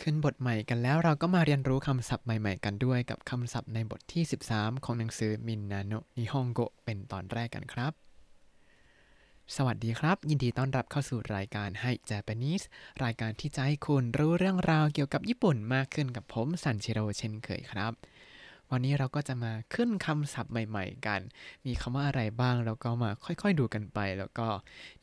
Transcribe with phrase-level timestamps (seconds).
[0.00, 7.92] ขึ้นบทใหม่กันแล้วเราก็มาเรียนรู้คำศัพท์ใหม่ ๆ กันด้วยกับคำศัพท์ในบทที่ 13 ของหนังสือมินนาโนนิฮงโกเป็นตอนแรกกันครับ
[9.56, 12.64] สวัสดีครับ ยินดีต้อนรับเข้าสู่รายการให้ Japanese
[13.04, 17.92] รายการที่จะให้คุณรู้เรื่องราวเกี่ยวกับญี่ปุ่นมากขึ้นกับผมซันชิโร่เช่นเคยครับ
[18.70, 21.20] วันนี้เราก็จะมาขึ้นคำศัพท์ใหม่ ๆ กัน
[21.66, 24.48] มีคำว่าอะไรบ้างแล้วก็มาค่อยๆดูกันไป แล้วก็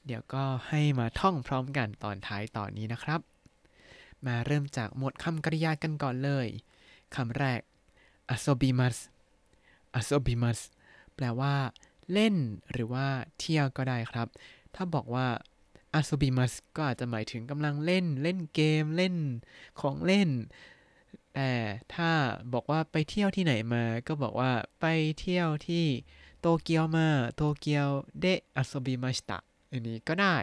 [0.06, 3.22] เดี๋ยวก็ให้มาท่องพร้อมกันตอนท้ายตอนนี้นะครับ
[4.28, 6.48] มาเริ่มจากหมวดคำกริยากันก่อนเลย
[7.16, 7.62] คำแรก
[8.34, 8.98] asobimas
[10.00, 10.60] asobimas
[11.16, 11.56] แปลว่า
[12.14, 12.36] เล่น
[12.72, 13.08] หรือว่า
[13.40, 14.28] เที่ยวก็ได้ครับ
[14.76, 15.28] ถ้าบอกว่า
[16.00, 19.16] asobimas ก็อาจจะหมายถึงกำลังเล่น เล่นเกมเล่น
[19.80, 20.30] ของเล่น
[21.34, 21.52] แต่
[21.94, 22.10] ถ้า
[22.54, 24.52] บอกว่าไปเที่ยวที่ไหนมา ก็บอกว่า
[24.82, 24.86] ไป
[25.20, 25.86] เที่ยวที่
[26.40, 27.88] โตเกียวมา โตเกียว
[28.20, 30.38] เดะอาโซบิมาชตะอันนี้ก็ได้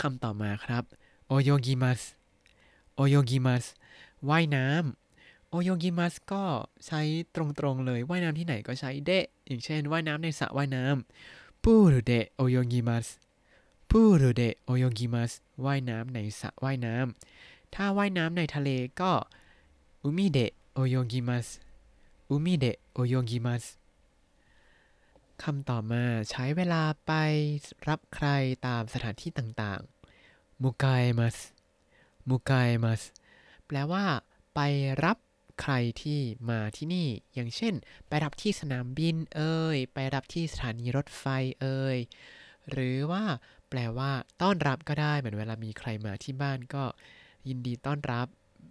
[0.00, 0.84] คำต่อมาครับ
[1.32, 2.00] โอโยกิมัส
[2.94, 3.64] โอโยกิมัส
[4.28, 6.44] ว่ายน้ำโอโยกิมัสก็
[6.86, 7.00] ใช้
[7.34, 7.42] ตร
[7.74, 13.06] งๆเลยว่ายน้ำที่ไหนก็ใช้เดะอย่างเช่นว่ายน้ำในสระว่ายน้ำปูรุเดะโอโยกิมัส
[13.90, 15.32] ปูรุเดะโอโยกิมัส
[15.64, 19.12] ว่ายน้ำในสระว่ายน้ำถ้าว่ายน้ำในทะเลก็
[20.02, 21.46] อุมิเดะโอโยกิมัส
[22.30, 23.64] อุมิเดะโอโยกิมัส
[25.42, 27.12] คำต่อมาใช้เวลาไป
[27.88, 28.28] รับใคร
[28.66, 29.99] ตามสถานที่ต่างๆ
[30.62, 31.36] มุกายมัส
[32.28, 33.02] มุกายมัส
[33.66, 34.04] แปลว่า
[34.54, 34.60] ไป
[35.04, 35.18] รับ
[35.60, 37.74] ใครที่มาที่นี่ อย่างเช่น
[38.08, 41.24] ไปรับที่สนามบิน เอ่ย ไปรับที่สถานีรถไฟ
[41.60, 41.98] เอ่ย
[42.70, 43.24] หรือว่า
[43.68, 44.10] แปลว่า
[44.42, 46.84] ต้อนรับก็ได้ เหมือนเวลามีใครมาที่บ้านก็
[47.48, 48.26] ยินดีต้อนรับ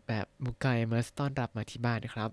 [0.07, 2.31] แบบมุกายมัสต้อนรับมาที่บ้านนะครับ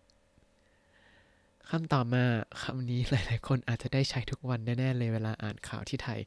[1.70, 2.24] คำต่อมา
[2.62, 6.20] คำนี้หลาย ๆ คนอาจจะได้ใช้ทุกวันแน่ ๆ เลยเวลาอ่านข่าวที่ไทย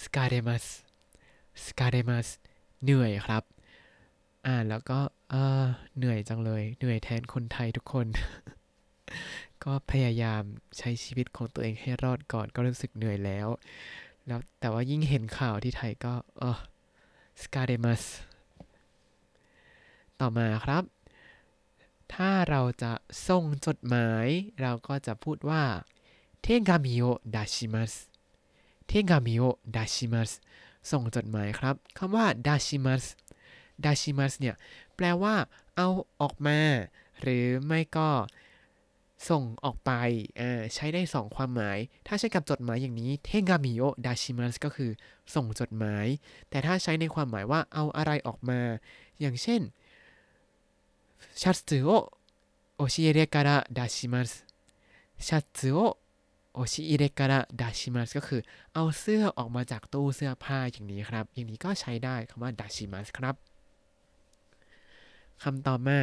[0.00, 0.64] สกาเดมัส
[1.66, 2.28] สกาเดมัส
[2.84, 3.42] เหนื่อยครับ
[4.46, 4.98] อ่านแล้วก็
[5.30, 5.64] เออ
[5.96, 8.06] เหนื่อยจังเลย เหนื่อยแทนคนไทยทุกคน
[9.64, 10.42] ก็พยายาม
[10.78, 13.48] ใช้ชีวิตของตัวเองให้รอดก่อนก็รู้สึกเหนื่อยแล้ว
[14.26, 16.58] แล้วแต่ว่ายิ่งเห็นข่าวที่ไทยก็เออ
[17.42, 18.02] สกาเดมัส
[20.20, 20.84] ต่อมาครับ
[22.14, 22.92] ถ้าเราจะ
[23.28, 24.26] ส่งจดหมาย
[24.60, 25.62] เราก็จะพูดว่า
[26.42, 27.02] เทกามิโอ
[27.34, 27.92] ดาชิมัส
[28.86, 29.42] เทกามิโอ
[29.76, 30.30] ดาชิมัส
[30.91, 33.03] ส่งจดหมายครับคำว่าดาชิมัส
[33.85, 34.55] ดาชิมัสเนี่ย
[34.95, 35.35] แปลว่า
[35.75, 35.87] เอา
[36.21, 36.59] ออกมา
[37.21, 38.09] หรือไม่ก็
[39.29, 39.91] ส่งออกไป
[40.73, 44.91] ใช้ได้สองความหมาย ถ้าใช้กับจดหมายอย่างนี้เทกามิโอดาชิมัสก็คือ
[45.35, 46.05] ส่งจดหมาย
[46.49, 48.61] แต่ถ้าใช้ในความหมายว่าเอาอะไรออกมา
[49.19, 49.61] อย่างเช่น
[51.41, 52.11] シャツを
[52.77, 54.45] 押し入れから出します
[55.17, 55.97] シャツを
[56.54, 58.40] โอชิอิเดกะระดาชิมัสก็คือ
[58.74, 63.34] เอาเสื้อออกมาจากตู้เสื้อผ้าอย่างนี้ครับ อย่างนี้ก็ใช้ได้คำว่าดาชิมัสครับ
[65.42, 65.98] คำต่อมา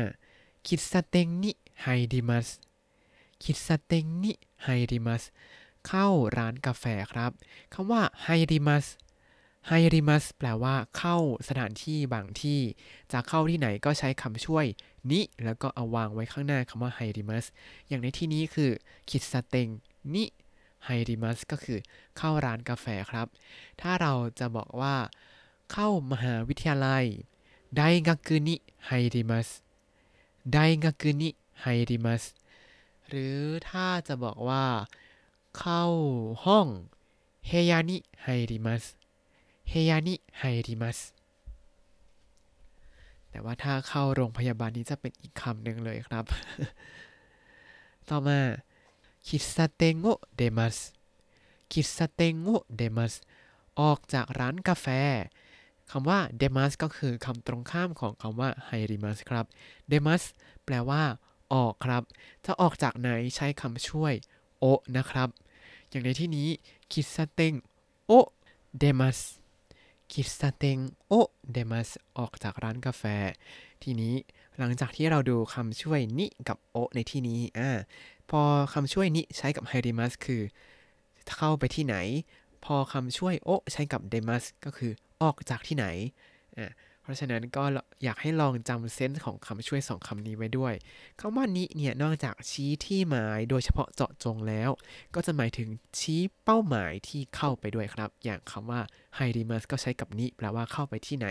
[0.67, 2.47] 喫茶店に入ります
[3.43, 5.23] 喫茶店に入ります
[5.87, 6.07] เข้า
[6.37, 7.31] ร้านกาแฟครับ
[7.73, 12.59] คำว่า 入ります 入ります แปลว่าเข้าสถานที่บางที่
[13.11, 14.65] จะเข้าที่ไหนก็ใช้คำช่วย
[15.11, 17.45] に แล้วก็เอาวางไว้ข้างหน้าคำว่า 入ります
[17.87, 18.71] อย่างในที่นี้คือ
[19.09, 19.67] 喫茶店
[20.13, 21.79] に 入ります ก็คือ
[22.17, 23.27] เข้าร้านกาแฟครับ
[23.81, 24.95] ถ้าเราจะบอกว่า
[25.71, 27.05] เข้ามหาวิทยาลัย
[27.77, 29.47] 大学に入ります
[30.53, 32.23] 大学に入ります
[33.07, 33.37] หรือ
[33.69, 34.65] ถ้าจะบอกว่า
[35.57, 35.83] เข้า
[36.45, 36.67] ห้อง
[37.47, 38.83] 部屋に入ります
[39.69, 40.99] 部屋に入ります
[43.29, 46.25] แต่ว่าถ้าเข้าโรงพยาบาลนี้จะเป็นอีกคำหนึ่งเลยครับ
[48.09, 48.39] ต่อมา
[49.27, 50.77] 喫茶店を出ます
[51.71, 53.13] 喫茶店を出ます
[53.79, 54.87] ออกจากร้านกาแฟ
[55.91, 59.45] คำว่า 出ます ก็คือคำตรงข้ามของคำว่า入ります ครับ
[59.87, 60.23] 出ます
[60.65, 61.03] แปลว่า
[61.53, 62.03] ออกครับ
[62.45, 64.13] จะออกจากไหนใช้คำช่วย
[64.59, 65.29] を นะครับ
[65.89, 66.47] อย่างในที่นี้
[66.91, 67.53] 喫茶店
[68.05, 69.19] を出ます
[70.11, 73.03] 喫茶店を出ます ออกจากร้านกาแฟ
[73.83, 74.15] ทีนี้
[74.57, 77.69] หลังจากที่เราดูคำช่วย に กับ を ในที่นี้อ่า
[78.31, 78.43] พอ
[78.73, 80.41] คำช่วยนิใช้กับไฮเดมัสคือ
[81.35, 81.95] เข้าไปที่ไหน
[82.65, 84.91] พอคำช่วยโอใช้กับเดมัสก็คือ
[85.21, 85.85] ออกจากที่ไหน
[86.57, 87.63] อ่าเพราะฉะนั้นก็
[88.03, 90.73] อยากให้ลองจำเซนส์ของคำช่วยสองคำนี้ไว้ด้วย
[91.19, 94.69] คำว่านิเนี่ยนอกจากชี้ที่หมายโดยเฉพาะเจาะจงแล้ว
[95.15, 95.69] ก็จะหมายถึง
[95.99, 98.81] ชี้เป้าหมายที่เข้าไปด้วยครับ อย่างคำว่า
[99.15, 101.27] ไฮดิมัสก็ใช้กับนิแปลว่าเข้าไปที่ไหน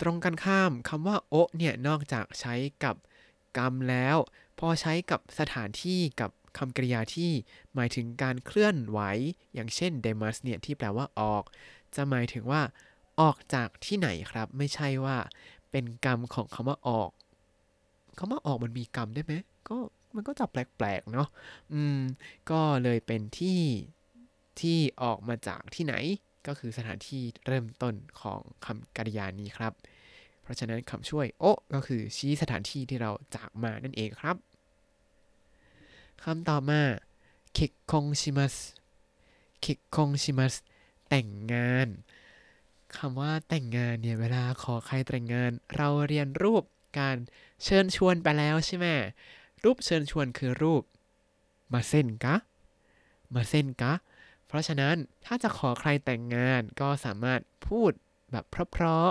[0.00, 2.96] ตรงกันข้ามคำว่าโอเนี่ยนอกจากใช้กับ
[3.58, 4.16] กรรมแล้ว
[4.64, 7.30] พอใช้กับสถานที่กับคำกริยาที่
[7.74, 9.00] หมายถึงการเคลื่อนไหว
[9.54, 11.44] อย่างเช่นเดมัสเนี่ยที่แปลว่าออก
[11.96, 12.62] จะหมายถึงว่า
[13.20, 15.16] ออกจากที่ไหนครับ ไม่ใช่ว่า
[15.70, 17.10] เป็นกรรมของคำว่าออก
[18.18, 19.34] คำว่าออกมันมีกรรมได้ไหม
[19.68, 19.76] ก็
[20.14, 21.28] มันก็จะแปลกๆเนาะ
[21.72, 22.00] อืม
[22.50, 23.60] ก็เลยเป็นที่
[24.60, 25.94] ที่ออกมาจากที่ไหน
[26.46, 29.72] ก็คือสถานที่เริ่มต้นของคำกริยานี้ครับ
[30.42, 31.44] เพราะฉะนั้นคำช่วย โอ
[31.74, 34.36] ก็คือชี้สถานที่ที่เราจากมานั่นเองครับ
[36.26, 36.82] คำต่อมา
[37.54, 38.54] เคกคงชิมัส
[39.60, 40.54] เคกคงชิมัส
[41.08, 41.88] แต่งงาน
[42.96, 46.64] คำว่าแต่งงานเนี่ยเวลาขอใครแต่งงาน เราเรียนรูป
[46.98, 47.16] การ
[47.64, 48.86] เชิญชวนไปแล้วใช่ไหม
[49.64, 50.82] รูปเชิญชวนคือรูป
[51.72, 52.36] มาเส้นกะ
[53.34, 53.92] มาเส้นกะ
[54.46, 57.92] เพราะฉะนั้นถ้าจะขอใครแต่งงานก็สามารถพูด
[58.30, 59.10] แบบเพราะ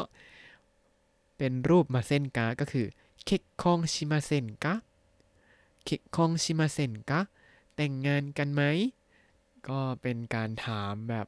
[0.67, 2.87] ๆเป็นรูปมาเส้นกะก็คือ
[3.25, 4.75] เคกคงชิมาเซนกะ
[5.87, 7.21] คิกคงชิมาเซนกะ
[7.75, 8.61] แต่งงานกันไหม
[9.69, 11.27] ก็เป็นการถามแบบ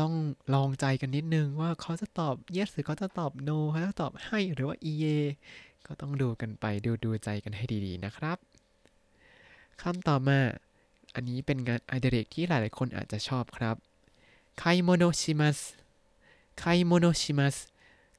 [0.00, 0.12] ต้อง
[0.54, 4.94] ลองใจกันนิดนึงว่าเขาจะตอบ yes หรือเขาจะตอบ no เขาจะตอบให้หรือว่า e
[5.86, 8.38] ก็ต้องดูกันไปดูดูใจกันให้ดีๆนะครับ
[9.82, 10.38] คำต่อมา
[11.14, 13.76] อันนี้เป็นงานอดิเรกที่หลายๆคนอาจจะชอบครับ
[14.58, 15.58] 買い物します
[16.58, 17.56] 買い物します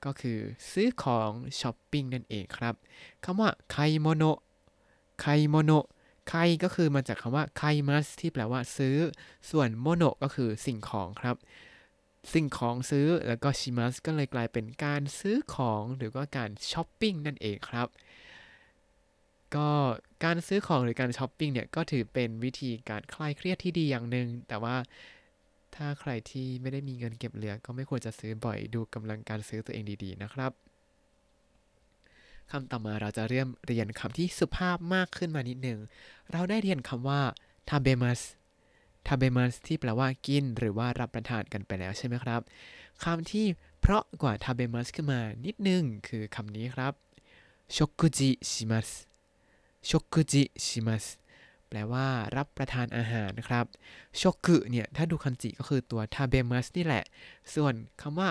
[0.05, 0.37] ก็คือ
[0.71, 2.75] ซื้อของช้อปปิ้งนั่นเองครับ
[3.23, 4.23] คำว่าไคโมโน
[5.25, 5.71] ไคโมโน
[6.29, 6.33] ไค
[6.63, 8.97] ก็คือมาจากคำว่าไคมัสที่แปลว่าซื้อ
[9.51, 11.35] ส่วนโมโนก็คือสิ่งของครับ
[12.33, 17.87] สิ่งของซื้อแล้วก็ します ก็เลยกลายเป็นการซื้อของหรือว่าการช้อปปิ้งนั่นเองครับ
[19.55, 19.69] ก็
[20.25, 24.75] การซื้อของหรือการช้อปปิ้งเนี่ยก็ถือเป็นวิธีการคลายเครียดที่ดีอย่างหนึ่งแต่ว่า
[25.75, 30.72] ถ้าใครที่ไม่ได้มีเงินเก็บเหลือก็ไม่ควรจะซื้อบ่อยดูกำลังการซื้อตัวเองดีๆนะครับ
[32.53, 35.79] คำต่อมาเราจะเริ่มเรียนคำที่สุภาพมากขึ้นมานิดหนึ่ง
[36.31, 37.21] เราได้เรียนคำว่า
[37.69, 38.21] tabemas
[39.07, 42.41] tabemas ที่แปลว่ากิน หรือว่ารับประทานกันไปแล้วใช่ไหมครับ
[43.03, 43.45] คำที่
[43.81, 46.93] เพราะกว่า tabemas ขึ้นมานิดนึงคือคำนี้ครับ
[47.75, 48.89] shokuji shimas
[49.89, 51.05] shokuji shimas
[51.67, 52.07] แปลว่า
[52.37, 53.65] รับประทานอาหารนะครับ
[54.17, 57.03] โชกุเนี่ยถ้าดูคันจิก็คือตัว tabemas นี่แหละ
[57.53, 58.29] ส่วนคำว่า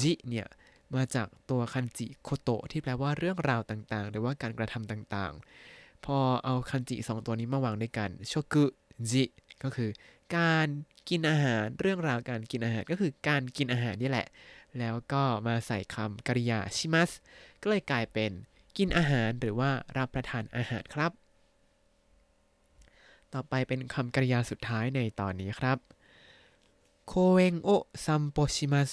[0.00, 0.46] จิเนี่ย
[0.96, 8.64] มาจากตัวคันจิโคโตะที่แปลว่าเรื่องราวต่างๆ หรือว่าการกระทำต่างๆ พอเอาคันจิสองตัวนี้มาวางด้วยกันโชกุ
[9.10, 9.24] จิ
[9.62, 9.90] ก็คือ
[10.36, 10.68] การ
[11.08, 14.26] กินอาหารเรื่องราวการกินอาหารก็คือการกินอาหารนี่แหละ
[14.78, 17.10] แล้วก็มาใส่คำกริยา します
[17.62, 18.30] ก็เลยกลายเป็น
[18.76, 21.12] กินอาหารหรือว่ารับประทานอาหารครับ
[23.32, 25.78] ต่อไปเป็นคำกริยาสุดท้ายในตอนนี้ครับ
[27.06, 28.90] 公園を散歩します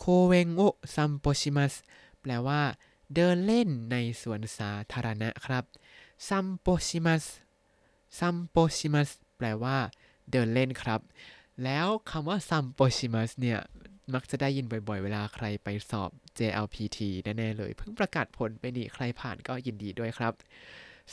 [0.00, 0.62] 公園を
[0.94, 1.74] 散歩します
[2.20, 2.60] แปลว่า
[3.14, 5.64] เดินเล่นในสวนสาธารณะครับ
[6.28, 7.24] 散歩します
[8.18, 9.76] 散歩します แปลว่า
[10.30, 11.00] เดินเล่นครับ
[11.64, 13.58] แล้วคำว่า 散歩します เนี่ย
[14.14, 20.32] มักจะได้ยินบ่อย ๆ เวลาใครไปสอบ JLPT แน่ ๆ เลย เพิ่งประกาศผลไปนี่ใครผ่านก็ยินดีด้วยครับ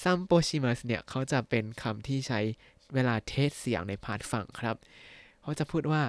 [0.02, 2.40] 散歩します เนี่ย เขาจะเป็นคำที่ใช้
[2.94, 4.76] เวลา test เสียงใน part ฟังครับ
[5.42, 6.04] เขาจะพูดว่า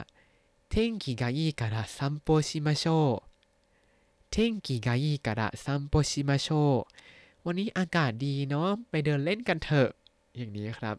[0.69, 3.29] 天気がいいから散歩しましょう
[4.31, 6.87] 天気がいいから散歩しましょ
[7.43, 9.89] うวันนี้อากาศดีเนาะไปเดินเล่นกันเถอะ
[10.37, 10.97] อย่างนี้ครับ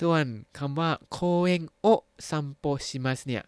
[0.00, 0.24] ส่วน
[0.58, 1.86] คำว่าโคเองโอ
[2.28, 3.44] ซัมโปชิมัสเนี่ย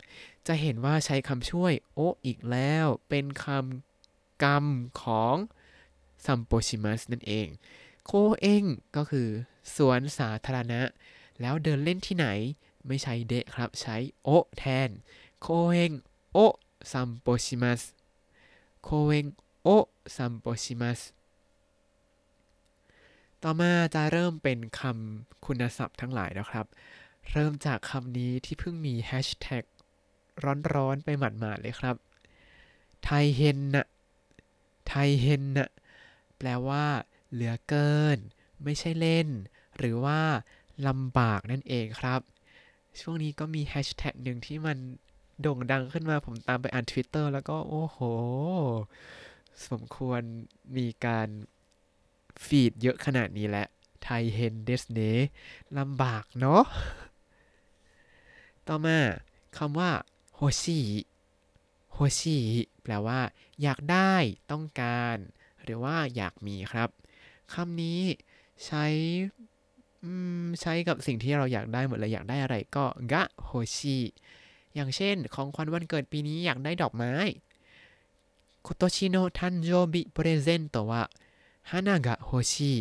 [0.46, 4.64] จะเห็นว่าใช้คำช่วยโออีกแล้ว เป็นคำกรรม
[5.02, 5.36] ของ
[6.24, 7.48] ซัมโปชิมัสนั่นเอง
[8.06, 8.12] โค
[8.42, 8.64] เอง
[8.96, 9.28] ก็คือ
[9.76, 10.80] สวนสาธารณะ
[11.40, 12.26] แล้วเดินเล่นที่ไหน
[12.87, 14.89] ไม่ใช้ で ครับ ใช้ を แทน
[15.41, 15.91] 公
[16.33, 16.37] 園を
[16.91, 17.81] 散歩します
[18.83, 19.25] 公園
[19.63, 19.69] โอ
[20.15, 20.99] ซัมโปชิมัส
[23.43, 26.67] ต่อมาจะเริ่มเป็นคำคุณศัพท์ทั้งหลายแล้วครับ
[27.31, 29.63] เริ่มจากคำนี้ที่เพิ่งมีแฮชแท็ก
[30.73, 31.95] ร้อนๆไปหมาดๆเลยครับ
[33.03, 33.87] ไทเฮนนะ
[34.87, 35.69] ไทเฮนนะ
[36.37, 36.85] แปลว่า
[37.31, 38.17] เหลือเกิน
[38.63, 39.27] ไม่ใช่เล่น
[39.77, 40.19] หรือว่า
[40.87, 42.21] ลำบากนั่นเองครับ
[42.99, 44.77] ช่วงนี้ก็มีแฮชแท็กหนึ่งที่มัน
[45.41, 47.97] โด่งดังขึ้นมาผมตามไปอ่าน Twitter แล้วก็โอ้โห
[49.69, 50.21] สมควร
[50.77, 51.29] มีการ
[52.45, 53.67] ฟีดเยอะขนาดนี้แหละ
[54.03, 54.99] ไทยเฮนเดสเน
[55.77, 56.63] ลำบากเนาะ
[58.67, 58.97] ต่อมา
[59.57, 59.91] คำว่า
[60.35, 60.79] โฮชิ
[61.93, 62.37] โฮชิ
[62.83, 63.19] แปลว่า
[63.61, 64.13] อยากได้
[64.51, 65.17] ต้องการ
[65.63, 66.89] หรือว่าอยากมีครับ
[67.53, 68.01] คำนี้
[68.65, 68.85] ใช้
[70.61, 73.97] ใช้กับสิ่งที่เราอยากได้หมดเลยอยากได้อะไรก็ がほしい
[74.75, 77.13] อย่างเช่นของขวัญวันเกิดปีนี้อยากได้ดอกไม้
[78.65, 82.73] 今年の誕生日プレゼントは花がほしい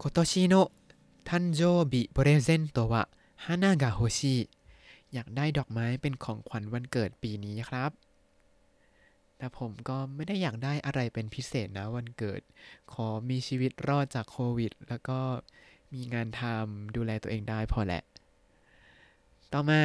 [0.00, 4.36] 今年の誕生日プレゼントは花がほしい
[5.12, 7.90] อยากได้ดอกไม้เป็นของขวัญวันเกิดปีนี้ครับ
[9.36, 12.40] แต่ผมก็ไม่ได้อยากได้อะไรเป็นพิเศษนะวันเกิด
[12.92, 15.20] ขอมีชีวิตรอดจากโควิด แล้วก็
[15.92, 18.02] มีงานทำดูแลตัวเองได้พอแหละ
[19.52, 19.82] ต่อมา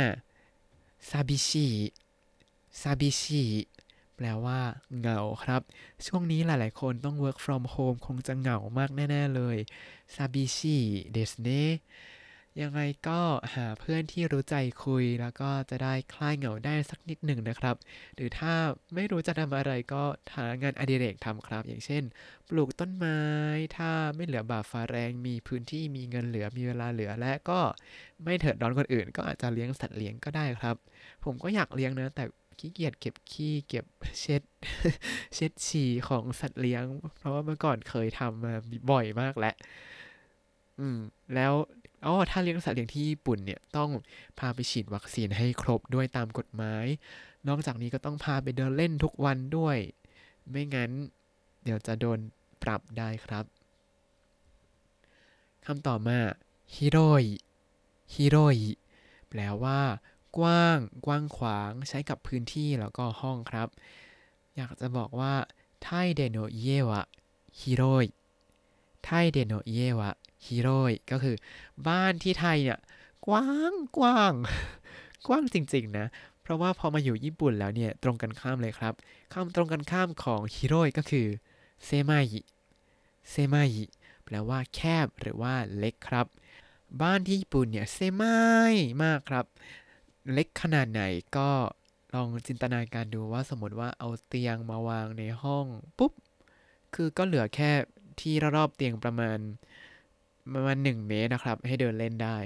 [1.10, 1.68] ซาบิชิ
[2.82, 3.44] ซาบิชิ
[4.15, 4.60] แปลว่า
[5.00, 5.62] เหงาครับ
[6.06, 9.58] ช่วงนี้หลายๆ คนต้อง work from home คงจะเหงามากแน่ ๆ เลย
[10.15, 10.77] ซาบิชิ
[11.12, 11.50] เดสเน
[12.61, 13.19] ยังไงก็
[13.55, 17.75] หาเพื่อนที่รู้ใจคุย แล้วก็จะได้คลายเหงาได้สักนิดหนึ่งนะครับ
[18.15, 18.53] หรือถ้า
[18.95, 20.03] ไม่รู้จะทำอะไรก็
[20.35, 22.03] หางานอดิเรกทำครับ อย่างเช่น
[22.49, 23.19] ปลูกต้นไม้
[23.77, 27.59] ถ้าไม่เหลือบาฟ้าแรงมีพื้นที่มีเงินเหลือมีเวลาเหลือและก็
[28.23, 30.75] ไม่เถิดร้อนคนอื่น ก็อาจจะเลี้ยงสัตว์เลี้ยงก็ได้ครับ
[31.23, 32.23] ผมก็อยากเลี้ยงนะ แต่
[32.59, 33.85] ขี้เกียจเก็บขี้เก็บ
[34.19, 34.41] เช็ด
[35.35, 36.83] เช็ดฉี่ของสัตว์เลี้ยง
[37.17, 38.53] เพราะว่าเมื่อก่อนเคยทำมา
[38.91, 39.55] บ่อยมากแล้ว
[40.79, 40.99] อืม
[41.35, 41.53] แล้ว
[42.06, 43.89] อ๋อถ้าเลี้ยงสัตว์เลี้ยงที่ญี่ปุ่นเนี่ยต้อง
[44.39, 46.86] พาไปฉีดวัคซีนให้ครบด้วยตามกฎหมาย
[47.48, 49.77] นอกจากนี้ก็ต้องพาไปเดินเล่นทุกวันด้วย
[50.50, 50.91] ไม่งั้น
[51.63, 52.20] เดี๋ยวจะโดน
[52.63, 53.46] ปรับได้ครับ
[55.65, 56.20] คำต่อมา
[56.75, 57.24] ฮิโรย
[58.13, 58.58] ฮิโรย
[59.29, 59.79] แปลว่า
[60.38, 63.68] กว้าง กว้างขวางใช้กับพื้นที่แล้วก็ห้องครับ
[64.56, 65.34] อยากจะบอกว่า
[65.81, 68.05] タイでの家は広い
[69.03, 70.12] タイでの家は
[70.46, 71.36] ฮิโรยก็คือ
[71.88, 72.79] บ้านที่ไทยเนี่ย
[73.27, 74.34] กว้างกว้าง
[75.27, 76.08] กว้างจริง ๆ นะ
[76.41, 78.93] เพราะว่าพอมาอยู่ญี่ปุ่นแล้วเนี่ย ตรงกันข้ามเลยครับ
[79.34, 81.27] คำตรงกันข้ามของฮิโรยก็คือ
[81.86, 82.41] เซมายิ
[83.29, 83.86] เซมายิ
[84.24, 86.27] แปลว่าแคบหรือว่าเล็กครับ
[87.01, 88.39] บ้านที่ญี่ปุ่นเนี่ยเซมา
[88.72, 89.46] ยมากครับ
[90.34, 91.01] เล็กขนาดไหน
[91.38, 91.50] ก็
[92.13, 95.65] ลองจินตนาการดูว่าสมมติว่าเอาเตียงมาวางในห้อง
[95.98, 96.13] ปุ๊บ
[96.96, 97.72] คือก็เหลือแค่
[98.19, 99.39] ที่รอบๆเตียงประมาณ
[100.53, 102.38] ประมาณหนึ่งเมตรนะครับ ให้เดินเล่นได้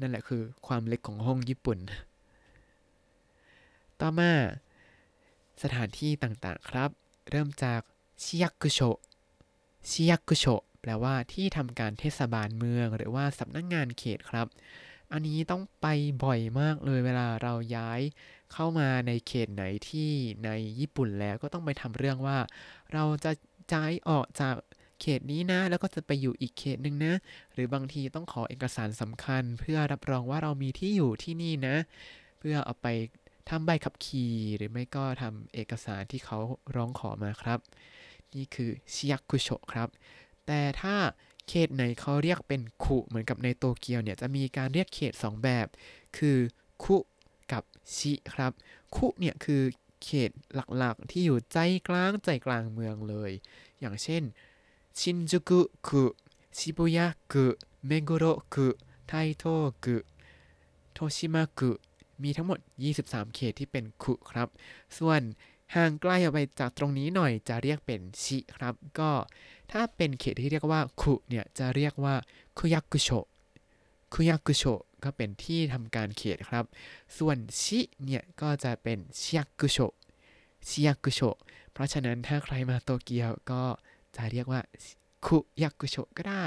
[0.00, 1.78] นั่นแหละคือความเล็กของห้องญี่ปุ่น
[4.00, 4.32] ต่อมา
[5.62, 6.90] สถานที่ต่างๆครับ
[7.30, 7.80] เริ่มจาก
[8.22, 8.80] ชิยักุโช
[9.90, 10.46] ชิยักุโช
[10.80, 14.46] แปลว่าที่ทำการเทศบาลเมือง หรือว่าสำนักงงานเขตครับ
[15.12, 15.86] อันนี้ต้องไป
[16.24, 18.00] บ่อยมากเลยเวลาเราย้าย
[18.52, 20.10] เข้ามาในเขตไหนที่
[20.44, 22.38] ในญี่ปุ่นแล้วก็ต้องไปทำเรื่องว่า
[22.92, 23.32] เราจะ
[23.72, 24.54] ย้ายออกจาก
[25.00, 27.14] เขตนี้นะ แล้วก็จะไปอยู่อีกเขตหนึ่งนะ
[27.54, 31.76] หรือบางทีต้องขอเอกสารสำคัญ เพื่อรับรองว่าเรามีที่อยู่ที่นี่นะ
[32.38, 32.88] เพื่อเอาไป
[33.48, 36.38] ทำใบขับขี่หรือไม่ก็ทำเอกสารที่เขา
[36.74, 37.58] ร้องขอมาครับ
[38.34, 39.88] นี่คือชิยักุโชครับ
[40.46, 40.96] แต่ถ้า
[41.48, 45.66] เขตไหนเขาเรียกเป็นคุเหมือนกับในโตเกียวเนี่ยจะมีการเรียกเขต 2 แบบ
[46.18, 46.38] คือ
[46.84, 46.96] คุ
[47.52, 47.62] กับ
[47.96, 48.52] ชิครับ
[48.94, 49.62] คุเนี่ยคือ
[50.04, 50.30] เขต
[50.78, 53.30] หลักๆที่อยู่ใจกลางใจกลางเมืองเลย
[53.80, 54.22] อย่างเช่น
[54.98, 56.02] ชินจูกุคุ
[56.56, 57.44] ชิบุยะคุ
[57.86, 58.66] เมกุโรคุ
[59.06, 59.44] ไทโต
[59.84, 59.96] คุ
[60.92, 61.70] โทชิมะคุ
[62.22, 62.58] มีทั้งหมด
[62.96, 64.48] 23 เขตที่เป็นคุครับ
[64.98, 65.20] ส่วน
[65.74, 69.10] ห่างไกลออกไปจากตรงนี้หน่อยจะเรียกเป็นชิครับ ก็
[69.70, 72.14] ถ้าเป็นเขตที่เรียกว่าคุเนี่ยจะเรียกว่า
[72.58, 73.08] คุยักุโช
[74.14, 74.64] คุยักุโช
[75.04, 76.64] ก็เป็นที่ทำการเขตครับ
[77.16, 79.78] ส่วนชิเนี่ยก็จะเป็นชิยักุโช
[80.68, 81.20] ชิยักุโช
[81.72, 83.62] เพราะฉะนั้นถ้าใครมาโตเกียวก็
[84.24, 84.60] จะเรียกว่า
[85.26, 86.44] คุยักกุโชก็ได้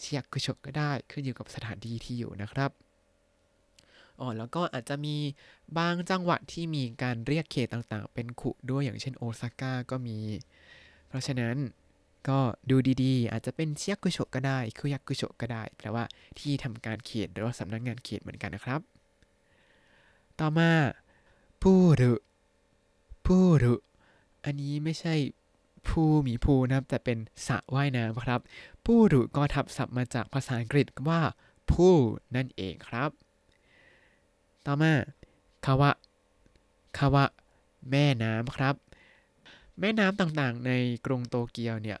[0.00, 2.70] ชิยักุโชก็ได้ ขึ้นอยู่กับสถานที่ที่อยู่นะครับ
[4.20, 5.16] อ๋อแล้วก็อาจจะมี
[5.78, 10.18] บางจังหวัดที่มีการเรียกเขตต่างๆ เป็นคุด้วยอย่างเช่นโอซาก้าก็มี
[11.08, 11.56] เพราะฉะนั้น
[12.28, 12.38] ก็
[12.70, 16.04] ดูดีๆ อาจจะเป็นเชียกุโชก็ได้คุยักกุโชก็ได้แปลว่า
[16.38, 18.80] ที่ทำการเขตหรือว่าสำนักงงานเขตเหมือนกันนะครับ
[20.38, 20.70] ต่อมา
[21.62, 22.12] พูรุ
[23.24, 23.74] พูรุ
[24.44, 25.14] อันนี้ไม่ใช่
[25.88, 28.40] ผู้มีภูนะครับ แต่เป็นสระว่ายน้ำครับ
[28.84, 31.20] ผู้รุก็ทับศัพท์มาจากภาษาอังกฤษว่า
[31.72, 31.94] ผู้
[32.36, 33.10] นั่นเองครับ
[34.66, 34.92] ต่อมา
[35.66, 35.90] คาวะ
[36.98, 37.24] คาวะ
[37.90, 38.74] แม่น้ำครับ
[39.80, 40.72] แม่น้ำต่างๆ ใน
[41.06, 41.98] กรุงโตเกียวเนี่ย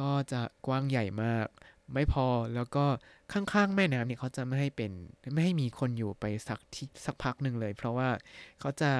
[0.00, 1.46] ก็จะกว้างใหญ่มาก
[1.94, 2.84] ไม่พอแล้วก็
[3.32, 4.92] ข้างๆ แม่น้ำเนี่ยเขาจะไม่ให้เป็น
[5.34, 8.10] ไม่ให้มีคนอยู่ไปสักที่สักพักหนึ่งเลย เพราะว่า
[8.60, 8.92] เขาจะ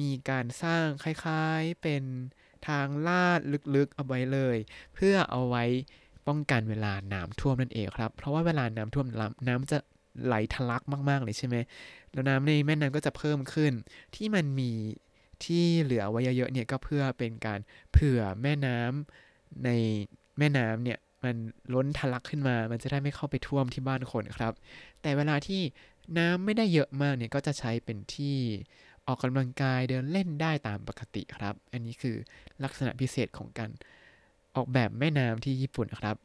[0.00, 2.02] มีการสร้างคล้ายๆเป็น
[2.68, 3.40] ทางลาด
[3.76, 4.56] ลึกๆเอาไว้เลย
[4.94, 5.64] เพื่อเอาไว้
[6.28, 9.06] ป้องกันเวลาน้ำท่วมนั่นเองครับ เพราะว่าเวลาน้ำท่วม
[9.48, 9.78] น้ำจะ
[10.24, 11.56] ไหลทะลักมาก ๆ เลยใช่ไหม
[12.12, 13.72] แล้วน้ำในแม่น้ำก็จะเพิ่มขึ้น
[14.14, 14.70] ที่มันมี
[15.44, 17.60] ที่เหลือไว้เยอะๆเนี่ยก็เพื่อเป็นการ
[17.92, 19.70] เผื่อแม่น้ำใน
[20.38, 21.36] แม่น้ำเนี่ยมัน
[21.74, 24.52] ล้นทะลักขึ้นมา มันจะได้ไม่เข้าไปท่วมที่บ้านคนครับ
[25.02, 25.60] แต่เวลาที่
[26.18, 28.36] น้ำไม่ได้เยอะมากเนี่ยก็จะใช้เป็นที่
[29.06, 32.16] ออกกำลังกายเดินเล่นได้ตามปกติครับ อันนี้คือ
[32.64, 33.70] ลักษณะพิเศษของการ
[34.56, 36.16] ออกแบบแม่น้ำที่ญี่ปุ่นครับ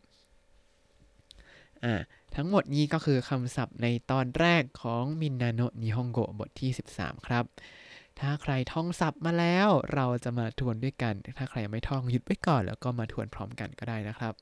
[1.83, 1.95] อ่า
[2.35, 7.45] ทั้งหมดนี้ก็คือคำศัพท์ในตอนแรกของมินนาโนนิฮงโกบทที่ 13 ครับ
[8.19, 14.33] ถ้าใครท่องศัพท์มาแล้วเราจะมาทวนด้วยกัน ถ้าใครยังไม่ท่องหยุดไว้ก่อน แล้วก็มาทวนพร้อมกันก็ได้นะครับ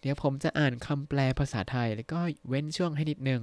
[0.00, 3.42] เดี๋ยวผมจะอ่านคำแปลภาษาไทย แล้วก็เว้นช่วงให้นิดนึง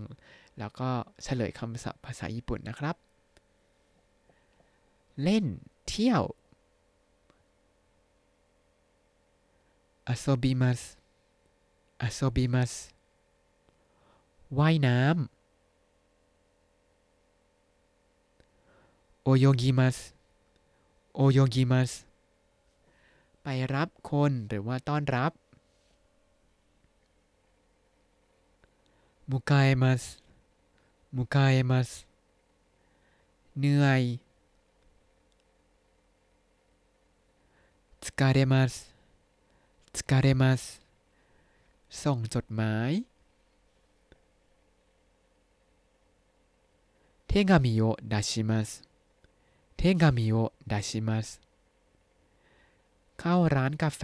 [0.60, 0.90] แล้วก็
[1.24, 2.96] เฉลยคำศัพท์ภาษาญี่ปุ่นนะครับ
[5.22, 5.46] เล่น
[5.88, 6.24] เที่ยว
[10.08, 10.82] อาโซบิมัส
[12.02, 12.72] อาโซบิมัส
[14.58, 15.14] ว่ายน้ำ
[19.24, 19.98] โอโยกิมัส
[21.16, 21.92] โอโยกิมัส
[23.44, 25.32] ไปรับคนหรือว่าต้อนรับ
[29.30, 30.04] มุกาเอมัส
[31.16, 31.90] มุกาเอมัส
[33.60, 34.02] เหนื่อย
[38.07, 38.73] สกาเรมัส
[39.97, 40.63] สกาเรมัส
[42.03, 42.93] ส่งจดหมาย
[47.31, 48.83] 手紙を出します
[49.77, 51.41] 手紙を出します
[53.17, 54.03] เข้าร้านกาแฟ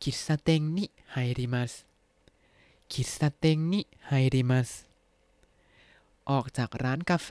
[0.00, 1.86] 喫茶店に入ります
[2.88, 4.88] 喫茶店に入ります
[6.26, 7.30] ออกจากร้านกาแฟ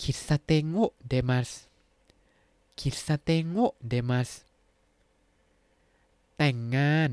[0.00, 1.68] 喫茶店を出ます
[2.76, 4.46] 喫茶店を出ます
[6.36, 7.10] แต่งงาน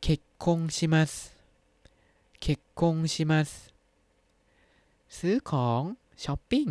[0.00, 1.36] 結婚します
[2.40, 3.72] 結婚します
[5.08, 5.82] ซื้อของ
[6.22, 6.68] ช้อปปิ้ง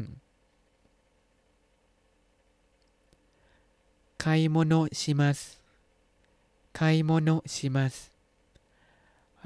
[4.18, 5.62] 買い物します
[6.74, 8.12] 買い物します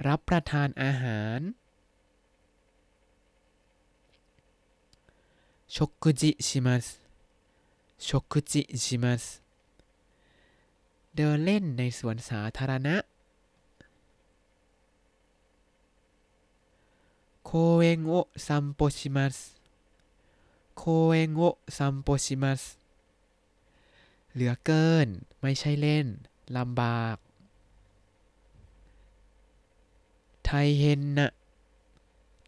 [0.07, 1.39] รับประทานอาหาร
[5.69, 7.01] 食事します
[7.97, 9.41] 食事します
[11.15, 12.95] เดินเล่นในสวนสาธารณะ
[17.43, 19.55] 公園を散歩します
[20.73, 22.77] 公園を散歩します
[24.33, 25.07] เหลือเกิน
[25.41, 26.07] ไม่ใช่เล่น
[26.57, 27.17] ลำบาก
[30.45, 31.27] ไทเฮนนะ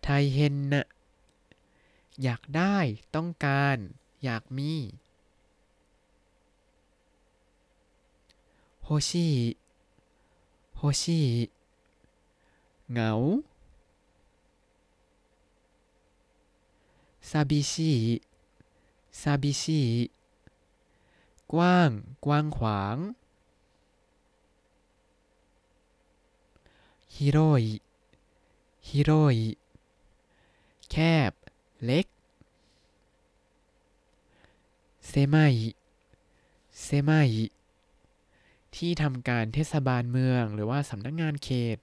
[0.03, 0.81] ไทเฮนนะ
[2.22, 2.76] อยากได้
[3.14, 3.76] ต้องการ
[4.24, 4.72] อยากมี
[8.84, 9.30] โฮชิ
[10.76, 11.22] โฮชิ
[12.90, 13.12] เหงา
[17.30, 17.92] ซาบิชิ
[19.20, 19.82] ซาบิชิ
[21.52, 21.90] กว้าง
[22.24, 22.96] กว้างขวาง
[27.14, 27.64] ฮิโรย
[28.88, 29.36] ฮิโรย
[30.90, 30.96] แค
[31.30, 31.32] บ
[31.86, 32.06] เล็ก
[35.08, 35.68] เซมาอิ
[36.82, 37.44] เซมาอิ
[38.74, 41.78] ที่ทำการเทศบาลเมืองหรือว่าสำนักงานเขต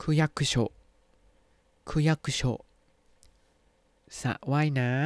[0.00, 0.54] 区役所
[1.88, 2.42] 区役所
[4.20, 5.04] สระว่ายน้ำ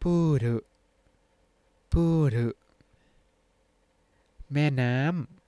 [0.00, 2.04] プール プー
[2.34, 2.48] ル
[4.52, 5.43] แม่น้ำ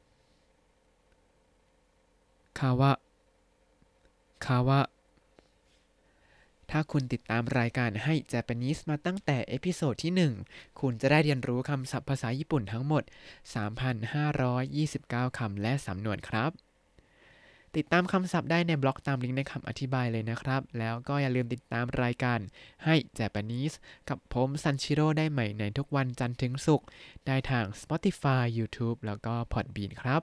[2.59, 4.81] 川 川
[6.71, 13.03] ถ้าคุณติดตามรายการให้ Japanese มาตั้งแต่ episode ที่ 1 คุณจะได้เรียนรู้คำศัพท์ภาษาญี่ปุ่นทั้งหมด
[14.21, 16.51] 3,529 คำและสำนวนครับ
[17.77, 22.39] ติดตามคำศัพท์ได้ในบล็อกตามลิงก์ในคำอธิบายเลยนะครับ แล้วก็อย่าลืมติดตามรายการ
[22.85, 23.75] ให้ Japanese
[24.09, 26.87] กับผมซันชิโร่ได้ใหม่ในทุกวันจันทร์ถึงศุกร์
[27.27, 30.23] ได้ทาง Spotify YouTube แล้วก็ Podbean ครับ